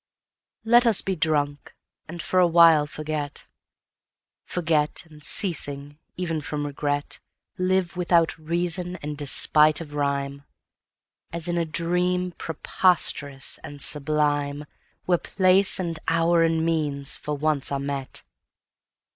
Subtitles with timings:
[0.65, 1.75] LET us be drunk,
[2.07, 3.45] and for a while forget,
[4.45, 7.19] Forget, and, ceasing even from regret,
[7.59, 10.43] Live without reason and despite of rhyme,
[11.31, 14.65] As in a dream preposterous and sublime,
[15.05, 18.23] Where place and hour and means for once are met.